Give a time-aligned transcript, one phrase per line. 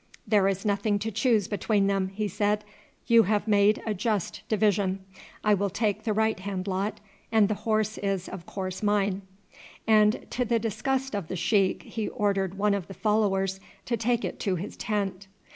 [0.25, 2.63] "There is nothing to choose between them," he said;
[3.05, 5.05] "you have made a just division.
[5.43, 6.99] I will take the right hand lot,
[7.31, 9.21] and the horse is of course mine;"
[9.85, 14.25] and to the disgust of the sheik he ordered one of the followers to take
[14.25, 15.27] it to his tent.